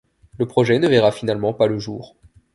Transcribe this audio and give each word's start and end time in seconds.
Le 0.39 0.47
projet 0.47 0.79
ne 0.79 0.87
verra 0.87 1.11
finalement 1.11 1.53
pas 1.53 1.67
le 1.67 1.77
jour. 1.77 2.15